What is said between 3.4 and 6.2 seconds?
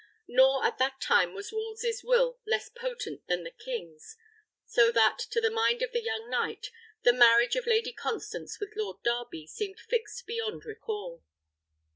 the king's; so that, to the mind of the